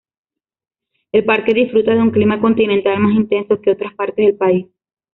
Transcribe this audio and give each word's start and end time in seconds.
El 1.11 1.25
parque 1.25 1.53
disfruta 1.53 1.91
de 1.93 2.01
un 2.01 2.09
clima 2.09 2.41
continental 2.41 2.99
más 2.99 3.13
intenso 3.13 3.61
que 3.61 3.69
otras 3.69 3.93
partes 3.93 4.25
del 4.25 4.35
país. 4.35 4.65